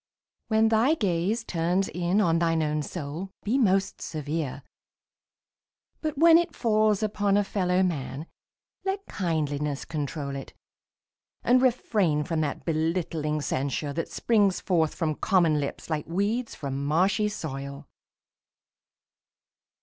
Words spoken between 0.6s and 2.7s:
thy gaze Turns in on thine